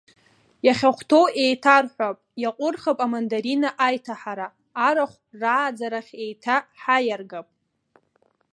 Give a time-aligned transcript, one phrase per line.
[0.65, 4.47] Иахьахәҭоу еиҭарҳәап, иаҟәырхып амандарина аиҭаҳара,
[4.87, 7.47] арахә рааӡарахь еиҭа ҳаиаргап.